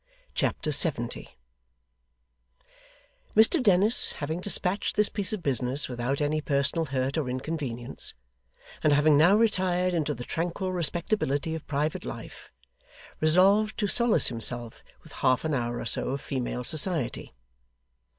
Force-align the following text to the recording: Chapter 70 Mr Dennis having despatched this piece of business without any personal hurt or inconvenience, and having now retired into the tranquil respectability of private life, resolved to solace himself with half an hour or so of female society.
Chapter 0.33 0.71
70 0.71 1.37
Mr 3.35 3.61
Dennis 3.61 4.13
having 4.13 4.41
despatched 4.41 4.95
this 4.95 5.09
piece 5.09 5.31
of 5.31 5.43
business 5.43 5.87
without 5.87 6.21
any 6.21 6.41
personal 6.41 6.85
hurt 6.85 7.19
or 7.19 7.29
inconvenience, 7.29 8.15
and 8.83 8.93
having 8.93 9.15
now 9.15 9.35
retired 9.35 9.93
into 9.93 10.15
the 10.15 10.23
tranquil 10.23 10.71
respectability 10.73 11.53
of 11.53 11.67
private 11.67 12.03
life, 12.03 12.51
resolved 13.19 13.77
to 13.77 13.85
solace 13.85 14.29
himself 14.29 14.81
with 15.03 15.11
half 15.11 15.45
an 15.45 15.53
hour 15.53 15.77
or 15.79 15.85
so 15.85 16.09
of 16.09 16.19
female 16.21 16.63
society. 16.63 17.35